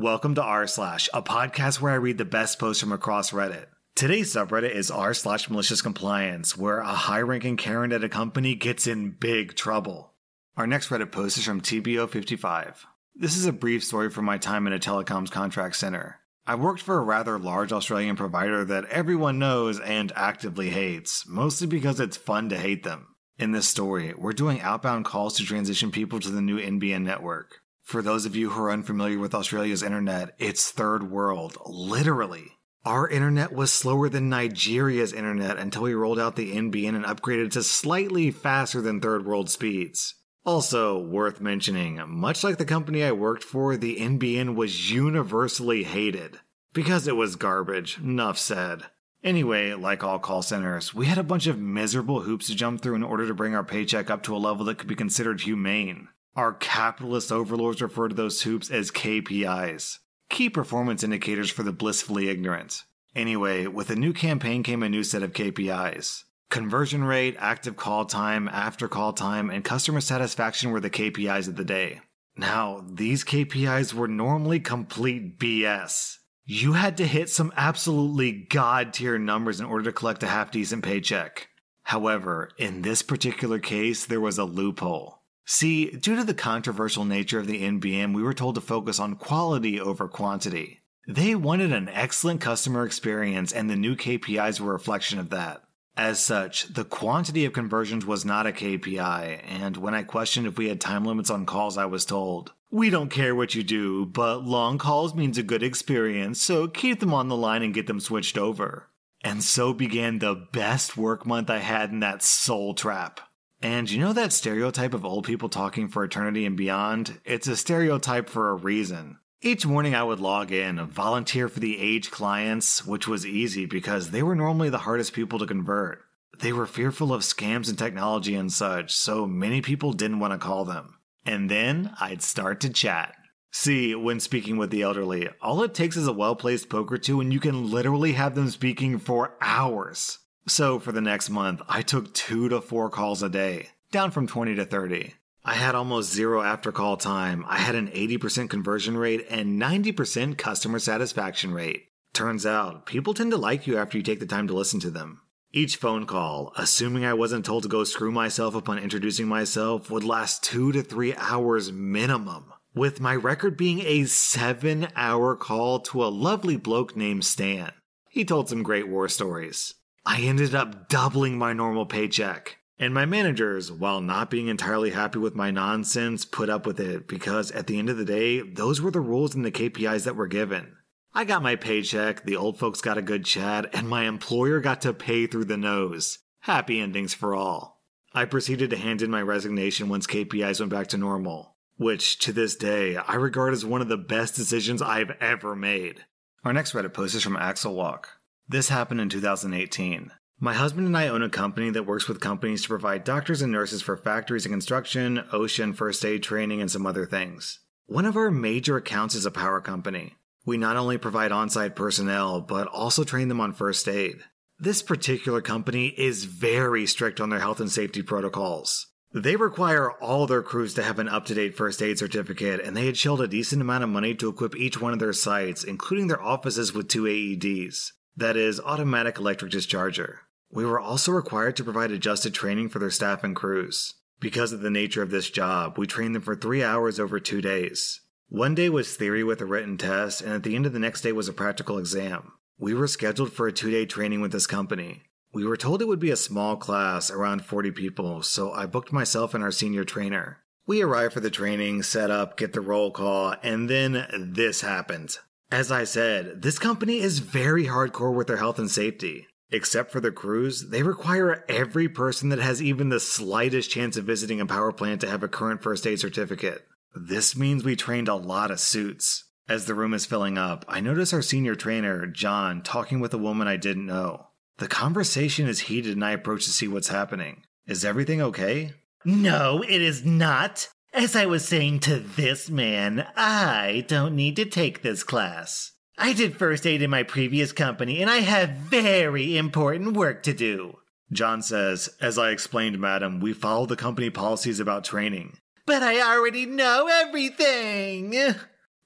Welcome 0.00 0.34
to 0.36 0.42
r 0.42 0.66
slash, 0.66 1.10
a 1.12 1.20
podcast 1.20 1.78
where 1.82 1.92
I 1.92 1.96
read 1.96 2.16
the 2.16 2.24
best 2.24 2.58
posts 2.58 2.80
from 2.80 2.90
across 2.90 3.32
Reddit. 3.32 3.66
Today's 3.94 4.32
subreddit 4.32 4.74
is 4.74 4.90
r 4.90 5.12
slash 5.12 5.50
malicious 5.50 5.82
compliance, 5.82 6.56
where 6.56 6.78
a 6.78 6.86
high-ranking 6.86 7.58
Karen 7.58 7.92
at 7.92 8.02
a 8.02 8.08
company 8.08 8.54
gets 8.54 8.86
in 8.86 9.10
big 9.10 9.56
trouble. 9.56 10.14
Our 10.56 10.66
next 10.66 10.88
Reddit 10.88 11.12
post 11.12 11.36
is 11.36 11.44
from 11.44 11.60
TBO55. 11.60 12.76
This 13.14 13.36
is 13.36 13.44
a 13.44 13.52
brief 13.52 13.84
story 13.84 14.08
from 14.08 14.24
my 14.24 14.38
time 14.38 14.66
in 14.66 14.72
a 14.72 14.78
telecoms 14.78 15.30
contract 15.30 15.76
center. 15.76 16.20
I 16.46 16.54
worked 16.54 16.80
for 16.80 16.96
a 16.96 17.04
rather 17.04 17.38
large 17.38 17.70
Australian 17.70 18.16
provider 18.16 18.64
that 18.64 18.86
everyone 18.86 19.38
knows 19.38 19.80
and 19.80 20.12
actively 20.16 20.70
hates, 20.70 21.28
mostly 21.28 21.66
because 21.66 22.00
it's 22.00 22.16
fun 22.16 22.48
to 22.48 22.58
hate 22.58 22.84
them. 22.84 23.08
In 23.38 23.52
this 23.52 23.68
story, 23.68 24.14
we're 24.16 24.32
doing 24.32 24.62
outbound 24.62 25.04
calls 25.04 25.36
to 25.36 25.44
transition 25.44 25.90
people 25.90 26.20
to 26.20 26.30
the 26.30 26.40
new 26.40 26.58
NBN 26.58 27.02
network. 27.02 27.60
For 27.90 28.02
those 28.02 28.24
of 28.24 28.36
you 28.36 28.50
who 28.50 28.62
are 28.62 28.70
unfamiliar 28.70 29.18
with 29.18 29.34
Australia's 29.34 29.82
internet, 29.82 30.36
it's 30.38 30.70
third 30.70 31.10
world, 31.10 31.58
literally. 31.66 32.52
Our 32.84 33.08
internet 33.08 33.52
was 33.52 33.72
slower 33.72 34.08
than 34.08 34.28
Nigeria's 34.28 35.12
internet 35.12 35.58
until 35.58 35.82
we 35.82 35.94
rolled 35.94 36.20
out 36.20 36.36
the 36.36 36.54
NBN 36.54 36.94
and 36.94 37.04
upgraded 37.04 37.50
to 37.50 37.64
slightly 37.64 38.30
faster 38.30 38.80
than 38.80 39.00
third 39.00 39.26
world 39.26 39.50
speeds. 39.50 40.14
Also, 40.46 41.00
worth 41.00 41.40
mentioning, 41.40 42.00
much 42.06 42.44
like 42.44 42.58
the 42.58 42.64
company 42.64 43.02
I 43.02 43.10
worked 43.10 43.42
for, 43.42 43.76
the 43.76 43.96
NBN 43.96 44.54
was 44.54 44.92
universally 44.92 45.82
hated. 45.82 46.38
Because 46.72 47.08
it 47.08 47.16
was 47.16 47.34
garbage, 47.34 47.98
enough 47.98 48.38
said. 48.38 48.84
Anyway, 49.24 49.74
like 49.74 50.04
all 50.04 50.20
call 50.20 50.42
centers, 50.42 50.94
we 50.94 51.06
had 51.06 51.18
a 51.18 51.24
bunch 51.24 51.48
of 51.48 51.58
miserable 51.58 52.20
hoops 52.20 52.46
to 52.46 52.54
jump 52.54 52.82
through 52.82 52.94
in 52.94 53.02
order 53.02 53.26
to 53.26 53.34
bring 53.34 53.56
our 53.56 53.64
paycheck 53.64 54.10
up 54.10 54.22
to 54.22 54.36
a 54.36 54.38
level 54.38 54.64
that 54.66 54.78
could 54.78 54.86
be 54.86 54.94
considered 54.94 55.40
humane. 55.40 56.06
Our 56.36 56.52
capitalist 56.52 57.32
overlords 57.32 57.82
refer 57.82 58.08
to 58.08 58.14
those 58.14 58.42
hoops 58.42 58.70
as 58.70 58.92
KPIs, 58.92 59.98
key 60.28 60.48
performance 60.48 61.02
indicators 61.02 61.50
for 61.50 61.64
the 61.64 61.72
blissfully 61.72 62.28
ignorant. 62.28 62.84
Anyway, 63.16 63.66
with 63.66 63.90
a 63.90 63.96
new 63.96 64.12
campaign 64.12 64.62
came 64.62 64.84
a 64.84 64.88
new 64.88 65.02
set 65.02 65.24
of 65.24 65.32
KPIs. 65.32 66.22
Conversion 66.48 67.02
rate, 67.02 67.36
active 67.38 67.76
call 67.76 68.04
time, 68.04 68.48
after 68.48 68.86
call 68.86 69.12
time, 69.12 69.50
and 69.50 69.64
customer 69.64 70.00
satisfaction 70.00 70.70
were 70.70 70.80
the 70.80 70.88
KPIs 70.88 71.48
of 71.48 71.56
the 71.56 71.64
day. 71.64 72.00
Now, 72.36 72.84
these 72.88 73.24
KPIs 73.24 73.92
were 73.92 74.08
normally 74.08 74.60
complete 74.60 75.38
BS. 75.38 76.16
You 76.44 76.74
had 76.74 76.96
to 76.98 77.06
hit 77.06 77.28
some 77.28 77.52
absolutely 77.56 78.46
god 78.48 78.92
tier 78.92 79.18
numbers 79.18 79.60
in 79.60 79.66
order 79.66 79.84
to 79.84 79.92
collect 79.92 80.22
a 80.22 80.28
half 80.28 80.52
decent 80.52 80.84
paycheck. 80.84 81.48
However, 81.82 82.50
in 82.56 82.82
this 82.82 83.02
particular 83.02 83.58
case, 83.58 84.06
there 84.06 84.20
was 84.20 84.38
a 84.38 84.44
loophole. 84.44 85.19
See, 85.52 85.90
due 85.90 86.14
to 86.14 86.22
the 86.22 86.32
controversial 86.32 87.04
nature 87.04 87.40
of 87.40 87.48
the 87.48 87.64
NBN, 87.64 88.14
we 88.14 88.22
were 88.22 88.34
told 88.34 88.54
to 88.54 88.60
focus 88.60 89.00
on 89.00 89.16
quality 89.16 89.80
over 89.80 90.06
quantity. 90.06 90.78
They 91.08 91.34
wanted 91.34 91.72
an 91.72 91.88
excellent 91.88 92.40
customer 92.40 92.86
experience, 92.86 93.50
and 93.50 93.68
the 93.68 93.74
new 93.74 93.96
KPIs 93.96 94.60
were 94.60 94.70
a 94.70 94.74
reflection 94.74 95.18
of 95.18 95.30
that. 95.30 95.64
As 95.96 96.20
such, 96.20 96.72
the 96.72 96.84
quantity 96.84 97.44
of 97.44 97.52
conversions 97.52 98.06
was 98.06 98.24
not 98.24 98.46
a 98.46 98.52
KPI, 98.52 99.42
and 99.44 99.76
when 99.76 99.92
I 99.92 100.04
questioned 100.04 100.46
if 100.46 100.56
we 100.56 100.68
had 100.68 100.80
time 100.80 101.04
limits 101.04 101.30
on 101.30 101.46
calls, 101.46 101.76
I 101.76 101.86
was 101.86 102.04
told, 102.04 102.52
We 102.70 102.88
don't 102.88 103.10
care 103.10 103.34
what 103.34 103.56
you 103.56 103.64
do, 103.64 104.06
but 104.06 104.44
long 104.44 104.78
calls 104.78 105.16
means 105.16 105.36
a 105.36 105.42
good 105.42 105.64
experience, 105.64 106.40
so 106.40 106.68
keep 106.68 107.00
them 107.00 107.12
on 107.12 107.26
the 107.26 107.36
line 107.36 107.64
and 107.64 107.74
get 107.74 107.88
them 107.88 107.98
switched 107.98 108.38
over. 108.38 108.88
And 109.24 109.42
so 109.42 109.72
began 109.72 110.20
the 110.20 110.46
best 110.52 110.96
work 110.96 111.26
month 111.26 111.50
I 111.50 111.58
had 111.58 111.90
in 111.90 111.98
that 112.00 112.22
soul 112.22 112.72
trap. 112.72 113.20
And 113.62 113.90
you 113.90 114.00
know 114.00 114.14
that 114.14 114.32
stereotype 114.32 114.94
of 114.94 115.04
old 115.04 115.26
people 115.26 115.50
talking 115.50 115.88
for 115.88 116.02
eternity 116.02 116.46
and 116.46 116.56
beyond? 116.56 117.20
It's 117.26 117.46
a 117.46 117.56
stereotype 117.56 118.30
for 118.30 118.48
a 118.48 118.54
reason. 118.54 119.18
Each 119.42 119.66
morning 119.66 119.94
I 119.94 120.02
would 120.02 120.20
log 120.20 120.50
in, 120.50 120.86
volunteer 120.86 121.48
for 121.48 121.60
the 121.60 121.78
age 121.78 122.10
clients, 122.10 122.86
which 122.86 123.06
was 123.06 123.26
easy 123.26 123.66
because 123.66 124.10
they 124.10 124.22
were 124.22 124.34
normally 124.34 124.70
the 124.70 124.78
hardest 124.78 125.12
people 125.12 125.38
to 125.38 125.46
convert. 125.46 126.00
They 126.38 126.52
were 126.54 126.66
fearful 126.66 127.12
of 127.12 127.20
scams 127.20 127.68
and 127.68 127.78
technology 127.78 128.34
and 128.34 128.50
such, 128.50 128.94
so 128.94 129.26
many 129.26 129.60
people 129.60 129.92
didn't 129.92 130.20
want 130.20 130.32
to 130.32 130.38
call 130.38 130.64
them. 130.64 130.96
And 131.26 131.50
then 131.50 131.92
I'd 132.00 132.22
start 132.22 132.60
to 132.60 132.70
chat. 132.70 133.14
See, 133.50 133.94
when 133.94 134.20
speaking 134.20 134.56
with 134.56 134.70
the 134.70 134.82
elderly, 134.82 135.28
all 135.42 135.62
it 135.62 135.74
takes 135.74 135.96
is 135.96 136.06
a 136.06 136.12
well 136.12 136.36
placed 136.36 136.70
poke 136.70 136.90
or 136.90 136.98
two, 136.98 137.20
and 137.20 137.32
you 137.32 137.40
can 137.40 137.70
literally 137.70 138.12
have 138.12 138.34
them 138.34 138.48
speaking 138.48 138.98
for 138.98 139.36
hours. 139.40 140.18
So 140.46 140.78
for 140.78 140.92
the 140.92 141.00
next 141.00 141.30
month, 141.30 141.62
I 141.68 141.82
took 141.82 142.12
two 142.14 142.48
to 142.48 142.60
four 142.60 142.90
calls 142.90 143.22
a 143.22 143.28
day, 143.28 143.68
down 143.92 144.10
from 144.10 144.26
20 144.26 144.54
to 144.56 144.64
30. 144.64 145.14
I 145.44 145.54
had 145.54 145.74
almost 145.74 146.12
zero 146.12 146.42
after 146.42 146.70
call 146.70 146.96
time. 146.96 147.44
I 147.48 147.58
had 147.58 147.74
an 147.74 147.88
80% 147.88 148.50
conversion 148.50 148.96
rate 148.96 149.26
and 149.30 149.60
90% 149.60 150.36
customer 150.36 150.78
satisfaction 150.78 151.54
rate. 151.54 151.86
Turns 152.12 152.44
out, 152.44 152.84
people 152.84 153.14
tend 153.14 153.30
to 153.30 153.38
like 153.38 153.66
you 153.66 153.78
after 153.78 153.96
you 153.96 154.02
take 154.02 154.20
the 154.20 154.26
time 154.26 154.48
to 154.48 154.54
listen 154.54 154.80
to 154.80 154.90
them. 154.90 155.22
Each 155.52 155.76
phone 155.76 156.06
call, 156.06 156.52
assuming 156.56 157.04
I 157.04 157.14
wasn't 157.14 157.44
told 157.44 157.62
to 157.64 157.68
go 157.68 157.84
screw 157.84 158.12
myself 158.12 158.54
upon 158.54 158.78
introducing 158.78 159.26
myself, 159.26 159.90
would 159.90 160.04
last 160.04 160.44
two 160.44 160.70
to 160.72 160.82
three 160.82 161.14
hours 161.16 161.72
minimum, 161.72 162.52
with 162.74 163.00
my 163.00 163.16
record 163.16 163.56
being 163.56 163.80
a 163.80 164.04
seven 164.04 164.88
hour 164.94 165.34
call 165.34 165.80
to 165.80 166.04
a 166.04 166.06
lovely 166.06 166.56
bloke 166.56 166.96
named 166.96 167.24
Stan. 167.24 167.72
He 168.08 168.24
told 168.24 168.48
some 168.48 168.62
great 168.62 168.88
war 168.88 169.08
stories. 169.08 169.74
I 170.04 170.22
ended 170.22 170.54
up 170.54 170.88
doubling 170.88 171.38
my 171.38 171.52
normal 171.52 171.86
paycheck. 171.86 172.58
And 172.78 172.94
my 172.94 173.04
managers, 173.04 173.70
while 173.70 174.00
not 174.00 174.30
being 174.30 174.48
entirely 174.48 174.90
happy 174.90 175.18
with 175.18 175.34
my 175.34 175.50
nonsense, 175.50 176.24
put 176.24 176.48
up 176.48 176.66
with 176.66 176.80
it 176.80 177.06
because 177.06 177.50
at 177.50 177.66
the 177.66 177.78
end 177.78 177.90
of 177.90 177.98
the 177.98 178.06
day, 178.06 178.40
those 178.40 178.80
were 178.80 178.90
the 178.90 179.00
rules 179.00 179.34
and 179.34 179.44
the 179.44 179.52
KPIs 179.52 180.04
that 180.04 180.16
were 180.16 180.26
given. 180.26 180.76
I 181.12 181.24
got 181.24 181.42
my 181.42 181.56
paycheck, 181.56 182.24
the 182.24 182.36
old 182.36 182.58
folks 182.58 182.80
got 182.80 182.96
a 182.96 183.02
good 183.02 183.26
chat, 183.26 183.74
and 183.74 183.86
my 183.86 184.04
employer 184.04 184.60
got 184.60 184.80
to 184.82 184.94
pay 184.94 185.26
through 185.26 185.44
the 185.44 185.58
nose. 185.58 186.20
Happy 186.40 186.80
endings 186.80 187.12
for 187.12 187.34
all. 187.34 187.82
I 188.14 188.24
proceeded 188.24 188.70
to 188.70 188.76
hand 188.76 189.02
in 189.02 189.10
my 189.10 189.20
resignation 189.20 189.88
once 189.88 190.06
KPIs 190.06 190.60
went 190.60 190.72
back 190.72 190.86
to 190.88 190.96
normal, 190.96 191.56
which 191.76 192.18
to 192.20 192.32
this 192.32 192.56
day 192.56 192.96
I 192.96 193.16
regard 193.16 193.52
as 193.52 193.64
one 193.64 193.82
of 193.82 193.88
the 193.88 193.98
best 193.98 194.36
decisions 194.36 194.80
I've 194.80 195.10
ever 195.20 195.54
made. 195.54 196.06
Our 196.44 196.54
next 196.54 196.72
Reddit 196.72 196.94
post 196.94 197.14
is 197.14 197.22
from 197.22 197.36
Axel 197.36 197.74
Walk. 197.74 198.19
This 198.50 198.68
happened 198.68 199.00
in 199.00 199.08
2018. 199.08 200.10
My 200.40 200.54
husband 200.54 200.84
and 200.88 200.96
I 200.96 201.06
own 201.06 201.22
a 201.22 201.28
company 201.28 201.70
that 201.70 201.86
works 201.86 202.08
with 202.08 202.18
companies 202.18 202.62
to 202.62 202.68
provide 202.68 203.04
doctors 203.04 203.42
and 203.42 203.52
nurses 203.52 203.80
for 203.80 203.96
factories 203.96 204.44
and 204.44 204.52
construction, 204.52 205.22
OSHA, 205.32 205.76
first 205.76 206.04
aid 206.04 206.24
training, 206.24 206.60
and 206.60 206.68
some 206.68 206.84
other 206.84 207.06
things. 207.06 207.60
One 207.86 208.06
of 208.06 208.16
our 208.16 208.28
major 208.28 208.76
accounts 208.76 209.14
is 209.14 209.24
a 209.24 209.30
power 209.30 209.60
company. 209.60 210.16
We 210.44 210.56
not 210.56 210.76
only 210.76 210.98
provide 210.98 211.30
on 211.30 211.48
site 211.48 211.76
personnel, 211.76 212.40
but 212.40 212.66
also 212.66 213.04
train 213.04 213.28
them 213.28 213.40
on 213.40 213.52
first 213.52 213.86
aid. 213.86 214.16
This 214.58 214.82
particular 214.82 215.40
company 215.40 215.94
is 215.96 216.24
very 216.24 216.86
strict 216.86 217.20
on 217.20 217.30
their 217.30 217.38
health 217.38 217.60
and 217.60 217.70
safety 217.70 218.02
protocols. 218.02 218.88
They 219.14 219.36
require 219.36 219.92
all 219.92 220.26
their 220.26 220.42
crews 220.42 220.74
to 220.74 220.82
have 220.82 220.98
an 220.98 221.08
up 221.08 221.24
to 221.26 221.34
date 221.34 221.56
first 221.56 221.80
aid 221.80 222.00
certificate, 222.00 222.60
and 222.60 222.76
they 222.76 222.86
had 222.86 222.96
shelled 222.96 223.20
a 223.20 223.28
decent 223.28 223.62
amount 223.62 223.84
of 223.84 223.90
money 223.90 224.12
to 224.16 224.28
equip 224.28 224.56
each 224.56 224.80
one 224.80 224.92
of 224.92 224.98
their 224.98 225.12
sites, 225.12 225.62
including 225.62 226.08
their 226.08 226.20
offices, 226.20 226.74
with 226.74 226.88
two 226.88 227.04
AEDs. 227.04 227.92
That 228.16 228.36
is, 228.36 228.60
automatic 228.60 229.18
electric 229.18 229.52
discharger. 229.52 230.18
We 230.50 230.64
were 230.64 230.80
also 230.80 231.12
required 231.12 231.56
to 231.56 231.64
provide 231.64 231.92
adjusted 231.92 232.34
training 232.34 232.70
for 232.70 232.78
their 232.78 232.90
staff 232.90 233.22
and 233.22 233.36
crews. 233.36 233.94
Because 234.18 234.52
of 234.52 234.60
the 234.60 234.70
nature 234.70 235.02
of 235.02 235.10
this 235.10 235.30
job, 235.30 235.78
we 235.78 235.86
trained 235.86 236.14
them 236.14 236.22
for 236.22 236.34
three 236.34 236.62
hours 236.62 237.00
over 237.00 237.18
two 237.18 237.40
days. 237.40 238.00
One 238.28 238.54
day 238.54 238.68
was 238.68 238.94
theory 238.94 239.24
with 239.24 239.40
a 239.40 239.46
written 239.46 239.78
test, 239.78 240.20
and 240.20 240.32
at 240.32 240.42
the 240.42 240.54
end 240.54 240.66
of 240.66 240.72
the 240.72 240.78
next 240.78 241.00
day 241.00 241.12
was 241.12 241.28
a 241.28 241.32
practical 241.32 241.78
exam. 241.78 242.32
We 242.58 242.74
were 242.74 242.86
scheduled 242.86 243.32
for 243.32 243.46
a 243.46 243.52
two 243.52 243.70
day 243.70 243.86
training 243.86 244.20
with 244.20 244.32
this 244.32 244.46
company. 244.46 245.02
We 245.32 245.46
were 245.46 245.56
told 245.56 245.80
it 245.80 245.88
would 245.88 246.00
be 246.00 246.10
a 246.10 246.16
small 246.16 246.56
class, 246.56 247.10
around 247.10 247.44
40 247.44 247.70
people, 247.70 248.22
so 248.22 248.52
I 248.52 248.66
booked 248.66 248.92
myself 248.92 249.32
and 249.32 249.42
our 249.42 249.52
senior 249.52 249.84
trainer. 249.84 250.38
We 250.66 250.82
arrived 250.82 251.14
for 251.14 251.20
the 251.20 251.30
training, 251.30 251.84
set 251.84 252.10
up, 252.10 252.36
get 252.36 252.52
the 252.52 252.60
roll 252.60 252.90
call, 252.90 253.34
and 253.42 253.70
then 253.70 254.06
this 254.32 254.60
happened. 254.60 255.18
As 255.52 255.72
I 255.72 255.84
said, 255.84 256.42
this 256.42 256.58
company 256.58 257.00
is 257.00 257.18
very 257.18 257.66
hardcore 257.66 258.14
with 258.14 258.28
their 258.28 258.36
health 258.36 258.58
and 258.58 258.70
safety. 258.70 259.26
Except 259.50 259.90
for 259.90 260.00
the 260.00 260.12
crews, 260.12 260.68
they 260.68 260.84
require 260.84 261.44
every 261.48 261.88
person 261.88 262.28
that 262.28 262.38
has 262.38 262.62
even 262.62 262.88
the 262.88 263.00
slightest 263.00 263.68
chance 263.68 263.96
of 263.96 264.04
visiting 264.04 264.40
a 264.40 264.46
power 264.46 264.70
plant 264.70 265.00
to 265.00 265.08
have 265.10 265.24
a 265.24 265.28
current 265.28 265.60
first 265.60 265.86
aid 265.86 265.98
certificate. 265.98 266.64
This 266.94 267.36
means 267.36 267.64
we 267.64 267.74
trained 267.74 268.06
a 268.06 268.14
lot 268.14 268.52
of 268.52 268.60
suits. 268.60 269.24
As 269.48 269.64
the 269.64 269.74
room 269.74 269.92
is 269.92 270.06
filling 270.06 270.38
up, 270.38 270.64
I 270.68 270.78
notice 270.78 271.12
our 271.12 271.22
senior 271.22 271.56
trainer, 271.56 272.06
John, 272.06 272.62
talking 272.62 273.00
with 273.00 273.12
a 273.12 273.18
woman 273.18 273.48
I 273.48 273.56
didn't 273.56 273.86
know. 273.86 274.28
The 274.58 274.68
conversation 274.68 275.48
is 275.48 275.60
heated 275.60 275.94
and 275.94 276.04
I 276.04 276.12
approach 276.12 276.44
to 276.44 276.52
see 276.52 276.68
what's 276.68 276.88
happening. 276.88 277.42
Is 277.66 277.84
everything 277.84 278.22
okay? 278.22 278.74
No, 279.04 279.62
it 279.62 279.82
is 279.82 280.04
not. 280.04 280.68
As 280.92 281.14
I 281.14 281.24
was 281.26 281.46
saying 281.46 281.80
to 281.80 282.00
this 282.00 282.50
man, 282.50 283.06
I 283.14 283.84
don't 283.86 284.16
need 284.16 284.34
to 284.36 284.44
take 284.44 284.82
this 284.82 285.04
class. 285.04 285.72
I 285.96 286.12
did 286.12 286.36
first 286.36 286.66
aid 286.66 286.82
in 286.82 286.90
my 286.90 287.04
previous 287.04 287.52
company, 287.52 288.02
and 288.02 288.10
I 288.10 288.18
have 288.18 288.50
very 288.50 289.36
important 289.36 289.96
work 289.96 290.24
to 290.24 290.32
do. 290.32 290.78
John 291.12 291.42
says, 291.42 291.90
As 292.00 292.18
I 292.18 292.30
explained, 292.30 292.80
madam, 292.80 293.20
we 293.20 293.32
follow 293.32 293.66
the 293.66 293.76
company 293.76 294.10
policies 294.10 294.58
about 294.58 294.84
training. 294.84 295.36
But 295.64 295.84
I 295.84 296.00
already 296.00 296.44
know 296.44 296.88
everything. 296.90 298.16